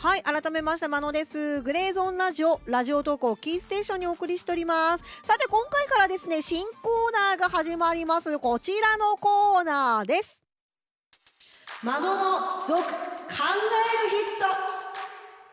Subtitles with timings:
[0.00, 1.60] はい、改めまして、まのです。
[1.62, 5.02] グレーゾーンラジオ、ラジオ投稿キーステーションにお送りしております。
[5.24, 8.38] さて、今回からですね、新コーナーが始まります。
[8.38, 10.40] こちらのコーナーです。
[11.82, 14.77] まのの続、考えるヒット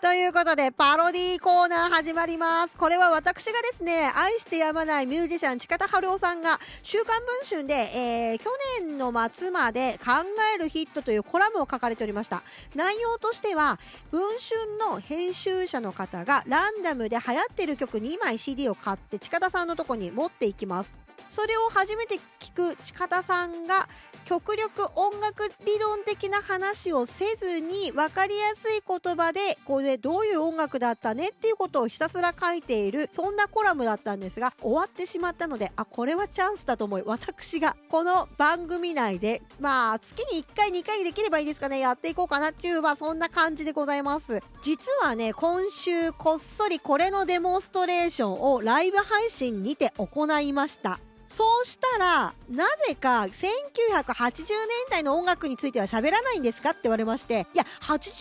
[0.05, 2.77] ということで、パロディーコーナー始まります。
[2.77, 10.11] これは私がですね、愛してやまないミュージシャン、近田春夫さんが、週刊文春で、えー、去年の末まで考
[10.53, 12.43] えるヒットというコラムを書かれておりました。
[12.75, 13.79] 内容としては、
[14.11, 21.04] 文春の編集者の方がランダムで流行ってる曲2枚 CD を買って近田さんのとこに持っていきます。
[21.29, 23.87] それを初めて聞く近田さんが
[24.25, 41.79] 極力音楽理論的な話をせずに分かりやすい言葉でこれどういう音楽だったねっていうことをひたすら書いているそんなコラムだったんですが終わってしまったのであこれはチャンスだと思い私がこの番組内でまあ月に1回2回できればいいですかね。
[41.79, 44.41] やっていこうかなっていうまあそんな感じでございます。
[44.63, 50.99] 実はね今週こっそりこれのデモンストレーションをライブ配信にて行いました。
[51.27, 54.45] そうしたら、なぜか1980年
[54.89, 58.11] 代の音楽については喋らないんですかって言われまして、いや、80年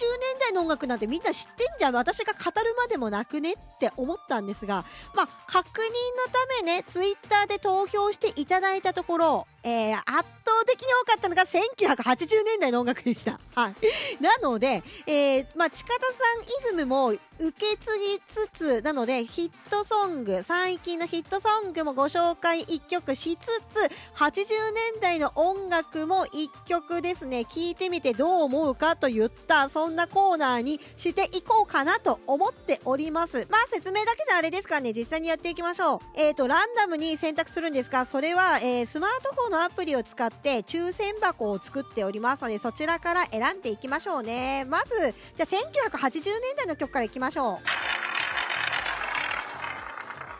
[0.41, 1.95] 代の音楽なんてみんな知ってんじゃん。
[1.95, 10.25] 私が語るまでもなくねって思ったんですが、まあ、確認のためね、ツイッターで投票していただいたところ、えー、圧倒
[10.67, 13.39] 的に多かったのが1980年代の音楽でした。
[13.55, 13.75] はい。
[14.21, 17.21] なので、えー、まあ、近田さんイズムも受
[17.53, 23.79] け継ぎつつ、なので、ヒットソング、最近のヒットソングもご紹介一曲しつつ、
[24.17, 24.47] 80
[24.93, 33.47] 年代の音楽も一曲ですね、聞いてみてどう思うかといった、そんなコーナーにしていこうかなと思っております。
[33.51, 36.01] まあ、説明だけじゃあれですからね、実際にやっていきましょう。
[36.15, 44.65] えっ、ー、と、ランダムに選択するんですが、それは、えー、スマートフォンのアプリを使って抽選箱を作っておりますので、そちらから選んでいきましょうね。
[44.67, 47.59] まず、じゃあ1980年代の曲からいきましょう。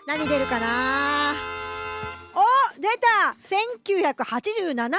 [0.07, 1.54] 何出るかな？
[2.85, 3.35] 出た
[4.13, 4.91] !1987 年の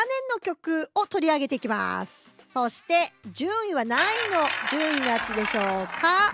[0.41, 2.33] 曲を取り上げていきます。
[2.51, 6.33] そして、順位は何位の順位のやつでしょうか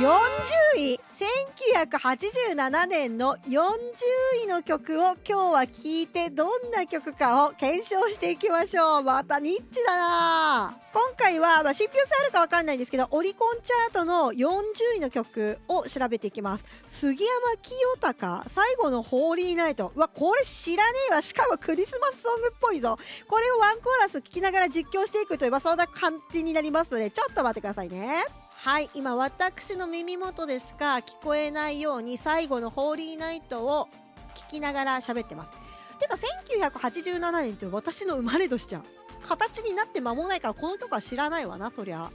[0.00, 9.02] ?40 位1987年の40位の曲を今日は聴いてどんな曲かを検証していきましょう。
[9.04, 16.64] またニッチだな今回は、まあ、信憑性あるかわかんないんですけど、オリコンチャートの40位の曲を調べていきます。
[16.88, 19.92] 杉山清隆、最後のホーリーナイト。
[19.94, 21.22] うわ、これ知らねえわ。
[21.22, 22.98] しかもクリスマスソングっぽいぞ。
[23.28, 28.24] これをワンコーラス聴きながら実況していくという、まあ、そんな感じになりますので、ちょっと待ってくださいね。
[28.64, 33.90] はい、今私の耳元でしか聞こえないように最後のホーリーナイトを
[34.34, 35.54] 聞きながら喋ってます。
[35.98, 38.84] てか1987年って私の生まれ年じゃん。
[39.20, 42.10] 形になって間もないからこの曲は知らないわな、そりゃ。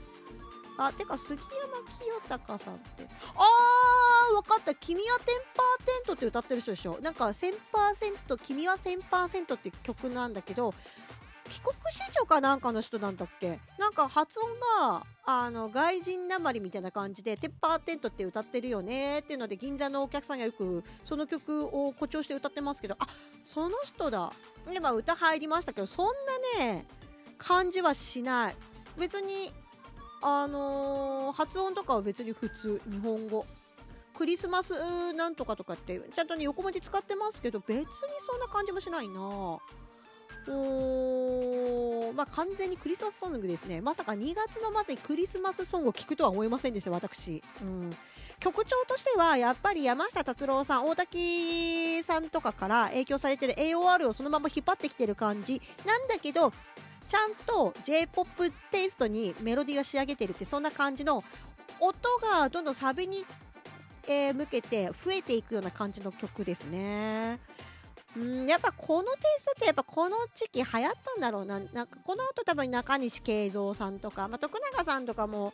[0.76, 3.06] あ、てか杉山清隆さんって。
[3.36, 4.74] あー、わかった。
[4.74, 5.18] 君は
[6.08, 6.98] 10%って歌ってる人でしょ。
[7.00, 10.74] なんか1000%、君は1000%って曲なんだけど、
[11.50, 13.58] 帰国子女かなんかの人なんだっけ？
[13.78, 14.48] なんか発音
[14.88, 23.06] があの外人なまりみたいな感じで「テッパーテント」って歌ってるよねっていうので銀座のお客さんがよくその曲を誇張して歌ってますけどあ
[23.44, 24.32] その人だ。
[24.72, 26.06] 今歌入りましたけどそん
[26.58, 26.86] なね
[27.36, 28.56] 感じはしない。
[28.96, 29.52] 別に
[30.22, 32.80] あのー、発音とかは別に普通。
[32.88, 33.44] 日本語。
[34.14, 37.86] クリスマスなんとかとかってちゃんとね横文字使ってますけど別に
[38.20, 39.20] そんな感じもしないな。
[39.22, 39.60] お
[42.20, 43.80] まあ完全にクリスマスソングですね。
[43.80, 47.90] まさか2月の末にクリスマスソングを聴くとは思いませんでした私、うん、
[48.38, 55.62] 曲調としてはやっぱり山下達郎さん大滝さんとかから影響されてる AOR をそのまま引っ張ってきてる感じ。
[55.86, 56.52] なんだけど
[57.08, 61.24] ちゃんと J-POP テイストにメロディーが仕上げてるってそんな感じの
[61.80, 63.24] 音がどんどんサビに、
[64.06, 67.38] えー、向けて増えていくような感じの曲ですね。
[68.16, 71.60] うん、やっぱこのテイストってやっぱこの時期流行ったんだろうな。
[71.72, 75.52] なんかこの後多分中西慶三さんとか、まあ、徳永さんとかも、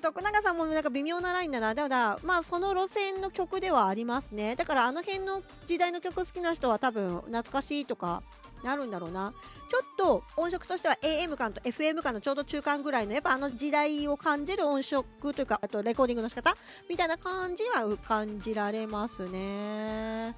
[0.00, 1.74] 徳永さんもなんか微妙なラインだな。
[1.74, 4.56] だから、まあその路線の曲ではありますね。
[4.56, 8.22] だからあの辺の時代の曲好きな人は多分懐かしいとか
[8.64, 9.32] なるんだろうな。
[9.68, 16.56] ちょっと音色としては AM 感と FM 感のちょうど中間ぐらいのやっぱあの時代を感じる音色というか、あとレコーディングの仕方
[16.90, 20.36] みたいな感じは感じられますね。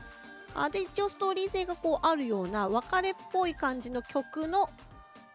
[0.54, 4.68] あで一応ストーリー性がこうあるような別れっぽい感じの曲の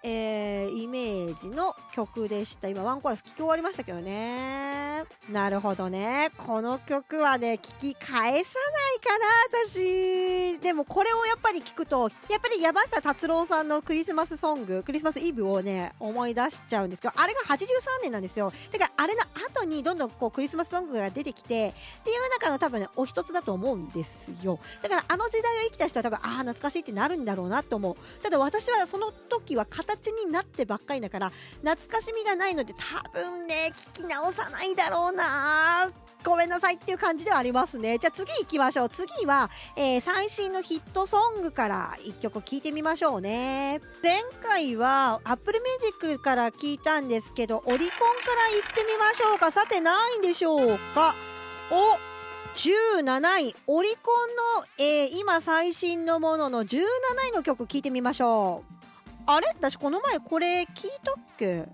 [0.01, 2.69] えー、イメージの曲でした。
[2.69, 5.03] 今ワンコーラス聴き終わりましたけどね。
[5.29, 6.31] なるほどね。
[6.37, 10.59] この曲はね、聴き返さないかな、私。
[10.59, 17.57] でもこれをやっぱり聞くと、やっぱり山下達郎さんのクリスマスソング、クリスマスイブをね、思い出しちゃうんですけど、あれが83
[18.03, 18.53] 年なんですよ。
[18.71, 19.21] だからあれの
[19.53, 24.59] 後にどんどんこうクリスマスソングが出てきて、っていう中の多分ね、お一つだと思うんですよ。
[24.81, 28.23] だからあの時代を生きた人は多分、ああ、懐かしいってなるんだろうなと思う。
[28.23, 29.65] ただ私はその時は
[29.97, 31.31] 形になってばっかりだから
[31.61, 35.89] 懐かしみがないので多分ね聞き直さないだろうな
[36.23, 37.97] ごめんなさいっていう感じではありますね。
[37.97, 38.89] じゃあ次行きましょう。
[38.89, 43.79] 次は、えー、最新のヒットソングから1曲聴いてみましょうね。
[44.03, 49.51] 前回は Apple Music から聞いたんですけど、オリコンから行ってみましょうか。
[49.51, 51.15] さて何位でしょうか
[51.71, 51.75] お
[52.57, 56.81] 17位、オリコンの、えー、今最新のものの17
[57.29, 58.78] 位の曲聴いてみましょう。
[59.31, 59.47] あれ？
[59.49, 61.67] 私この前これ聞いたっけ？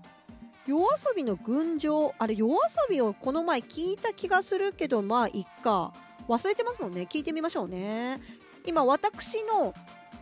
[0.66, 2.14] 夜遊びの群青？
[2.18, 2.58] あれ夜遊
[2.90, 5.94] びをこの前聞いた気がするけどまあいっか。
[6.28, 7.06] 忘れてますもんね。
[7.10, 8.20] 聞いてみましょうね。
[8.66, 9.72] 今私の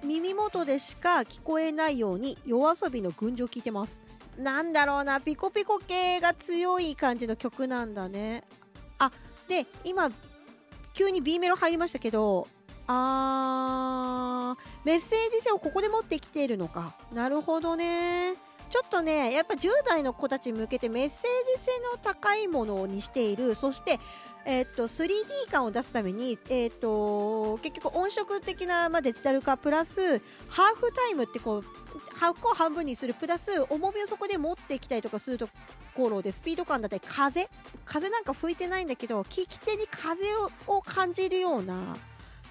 [0.04, 4.00] 耳元でしか聞こえないように夜遊びの群青聞いてます。
[4.38, 5.20] なんだろうな。
[5.20, 8.44] ピコピコ系が強い感じの曲なんだね。
[9.00, 9.10] あ
[9.48, 10.08] で今
[10.92, 12.46] 急に B メロ入りましたけど
[12.86, 12.94] あー、
[14.84, 16.94] メッセージ性をここで持ってきているのか。
[17.12, 18.34] なるほどね。
[18.70, 24.00] ちょっとね、やっぱ10代の子たちに向けてメッセージ性の高いものにしている、そして、
[24.46, 31.64] えー、っと 3D 感を出すために、えー、っと結局音色的な、まあ、デジタル化プラスハーフタイムってこう
[32.16, 35.48] 箱を半分にするプラス重みをそこで持ってきたりとかすると
[35.94, 37.48] ころでスピード感だったり風？
[37.84, 40.20] 風なんか吹いてないんだけど聞き手に風
[40.66, 41.96] を感じるような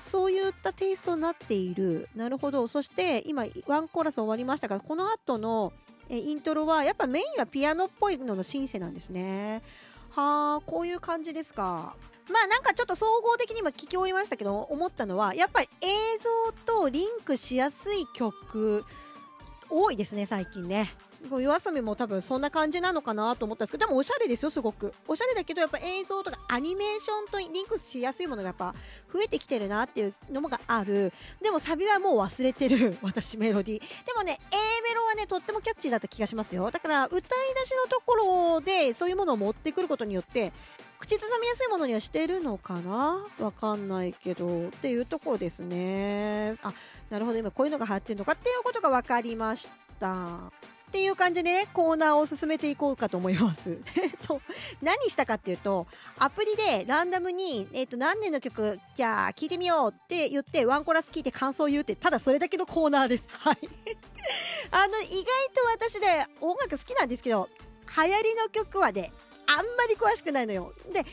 [0.04, 2.10] そういったテイストになっている。
[2.16, 2.68] なるほど。
[2.68, 5.74] そして今、ワンコーラス終わりましたが、この後の
[6.10, 9.62] えイントロは、やっぱメインはピアノっぽいののシンセなんですね。
[10.12, 11.96] はあ、こういう感じですか。
[12.32, 15.88] まあなんかちょっと総合的に今聞き終わりましたけど、思ったのは、やっぱり映
[16.20, 18.86] 像とリンクしやすい曲、
[19.70, 20.94] 多いですね、最近ね。
[21.32, 24.94] 夜遊びも多分そんな感じなのかなと思ったんですけど、でもおしゃれですよ、すごく。
[25.08, 28.76] おしゃれだけど、やっぱ映像とかアニメーションとリンクしやすいものがやっぱ
[29.12, 31.14] 増えてきてるなっていうのもがある。
[31.42, 34.06] でもサビはもう忘れてる、私メロディー。
[34.06, 36.70] でもね、A メロはね、とってもキャッチーだった気がしますよ。
[36.72, 40.52] だから、歌い出しのところでそういうものを持ってくることによって、
[41.00, 43.26] 口ずさみやすいものにはしてるのかな？
[43.40, 46.54] わかんないけど、っていうところですね。
[46.64, 46.74] あ、
[47.10, 49.68] なるほど、今こういうのが流行ってるのかっていうことが分かりまし
[50.00, 50.52] た。
[50.94, 53.80] っていう感じでね、コーナーを進めていこうかと思います。
[54.00, 54.40] えっと、
[54.80, 55.88] 何したかっていうと、
[56.20, 63.24] アプリでランダムに、えっと、何年の曲、じゃあ聴いてみようって言って、ワンコラス聴いて感想を言うって、ただそれだけのコーナーです。
[63.40, 63.58] はい。
[64.70, 65.16] あの、意外
[65.80, 67.50] と私で音楽好きなんですけど、
[67.98, 69.12] 流行りの曲はね、
[69.48, 70.76] あんまり詳しくないのよ。
[70.94, 71.04] で、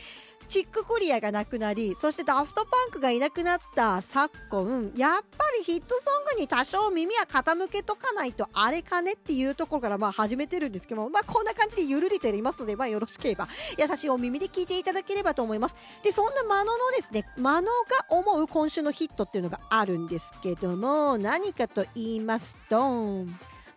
[0.51, 15.75] チックコリアがなくなり、そしてダフトパンクがいなくなった昨今、やっぱりヒットソングに多少耳は傾けとかないとあれかねっていうところからまあ始めてるんですけども、まあこんな感じでゆるりとやりますので、まあよろしければ優しいお耳で聞いていただければと思います。
[16.03, 17.67] で、そんなマノのですね、マノ
[18.09, 23.25] が思う今週のヒットっていうのがあるんですけども、何かと言いますと、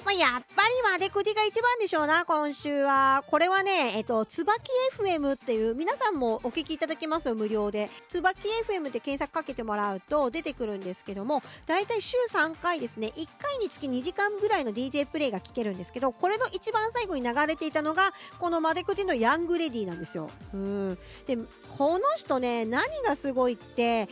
[0.04, 3.24] まあ、やっぱりマデクディが一番でしょうな、今週は。
[3.26, 4.58] これはね、えっと、つばき
[4.98, 7.88] FM っていう、皆さんもお聞きいただけますよ、無料で。
[8.06, 20.28] つばき FM で検索かけてもらうと出てくるんですけども、だいたい週3回ですね、1回につき2時間ぐらいの DJ プレイが聞けるんですけど、これの一番最後に流れていたのが、このマデクディのヤングレディなんですよ。
[20.52, 20.98] うん。
[21.26, 21.38] で、
[21.78, 24.06] この人ね、何がすごいって、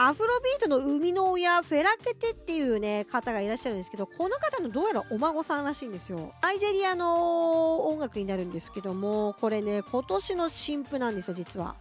[0.00, 6.32] アフロビートの生みの親、フェラケテっていうね、方がいらっしゃるんですけど、この方のどうやらお孫さんらしいんですよ。
[6.40, 11.74] アイジェリアの音楽になるんですけども、これね、今年の新譜なんですよ、実は。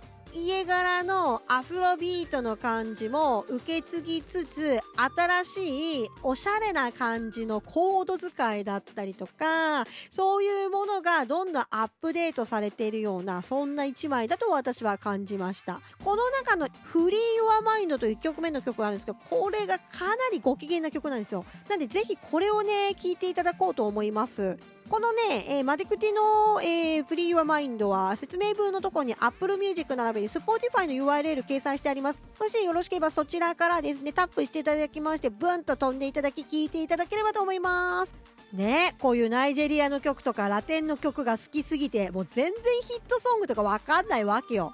[0.46, 15.82] 家柄のアフロビートの感じも受け継ぎつつ新しいおしゃれな感じのコード使いだったりとかそういうものがどんどんアップデートされているようなそんな一枚だと私は感じました。
[16.03, 21.46] この中の「フリー・ヨア・マインド」という1曲目の曲があるんですけどこれがかなりご機嫌な曲なんですよ。
[21.67, 24.58] なんでぜひこれをね聴いていただこうと思います。
[24.89, 32.20] このね、えー、マディクティの、えー、フリー・ユア・マインドは説明文のところに Apple Music 並びに Spotify の URL 掲載してあります。
[32.39, 38.15] もしよろしければそちらからですね、タップしていただきまして、ブンと飛んでいただき、聴いていただければと思います。
[38.53, 44.74] ね、こういうナイジェリアの曲とかラテンの曲が好きすぎて、もう全然ヒットソングとかわかんないわけよ。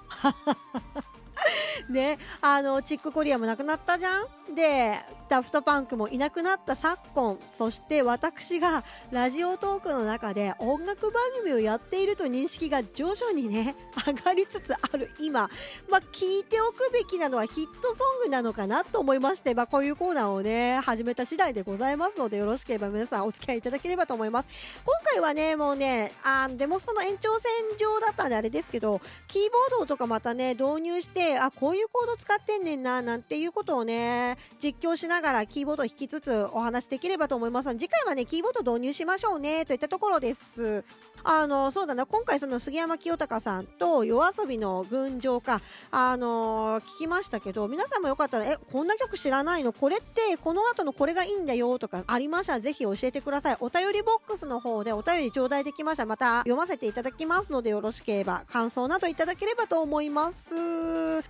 [1.89, 15.50] ね、あの、チックコリアもなくなったじゃんでダフトパンクもいなくなった昨今そして私がラジオトークの中で音楽番組をやっていると認識が徐々にね 上がりつつある今、
[15.90, 24.82] まあ、聞いておくべきなのはヒットソングなのかなと思いまして、まあ、こういうコーナーをね始めた次第でございますのでよろしければ皆さんお付き合いいただければと思います。
[24.86, 40.84] 今回はねもうねあデモストの延長線上だったんであれですけどキーボードとかまたね導入してあこういうコード使ってんねんななんていうことをね実況しながらキーボードを弾きつつお話できればと思います次回はねキーボード導入しましょうねといったところです。
[41.24, 42.06] あのそうだな。
[42.06, 45.62] 今回その杉山清隆さんと夜遊びの群青か
[45.92, 49.74] あの聞きましたけど皆さんもよかったらえこんな曲知らないの？
[49.74, 53.58] これってこの後のこれがいいんだよとかありましたらぜひ教えてください。
[53.60, 60.53] お便りボックスの方でお便り頂戴できましたまた読ませていただきますのでよろしければ感想などいただければと思います。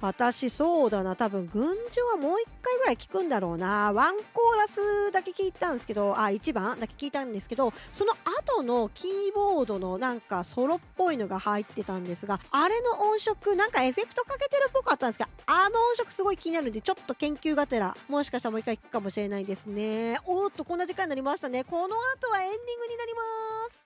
[0.02, 1.16] 私そうだな。
[1.16, 1.70] 多分群青
[2.10, 3.94] はもう一回ぐらい聞くんだろうな。
[3.94, 8.14] ワンコーラスだけ聞いたんですけどあ1番だけ聞いたんですけどその
[8.58, 20.18] 後のキーボードのなんかソロっぽいのが入ってたんですがあれの音色なんかエフェクトかけてるっぽかったんですがあの音色すごい気になるんでちょっと研究がてらもしかしたらもう一回聞くかもしれないですね。
[20.26, 21.64] おっとこんな時間になりましたね。
[21.64, 23.20] この後はエンディングになりま
[23.70, 23.83] す。